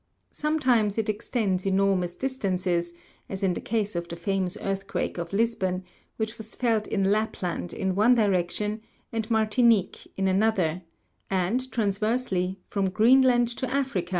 [0.31, 2.95] Sometimes it extends enormous distances,
[3.29, 5.83] as in the case of the famous earthquake of Lisbon,
[6.17, 10.81] which was felt in Lapland in one direction, and Martinique in another;
[11.29, 14.09] and, transversely, from Greenland to Africa, where 2.